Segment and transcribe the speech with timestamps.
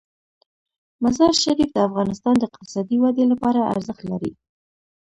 [1.03, 4.31] مزارشریف د افغانستان د اقتصادي ودې لپاره ارزښت لري.